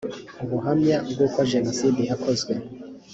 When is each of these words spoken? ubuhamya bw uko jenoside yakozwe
ubuhamya 0.43 0.97
bw 1.11 1.19
uko 1.25 1.39
jenoside 1.51 2.01
yakozwe 2.09 2.53